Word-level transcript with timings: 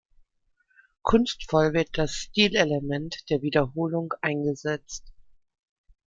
Kunstvoll 1.03 1.73
wird 1.73 1.89
das 1.95 2.13
Stilelement 2.15 3.29
der 3.29 3.43
Wiederholung 3.43 4.11
eingesetzt. 4.23 5.13